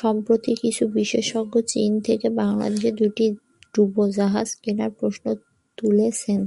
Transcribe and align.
সম্প্রতি 0.00 0.52
কিছু 0.62 0.84
বিশেষজ্ঞ 0.88 1.54
চীন 1.66 1.90
থেকে 2.00 2.26
বাংলাদেশ 2.36 2.92
দুটি 2.92 3.26
ডুবোজাহাজ 3.74 4.48
কেনায় 4.62 4.92
প্রশ্ন 4.98 5.24
তুলেছেন। 5.78 6.40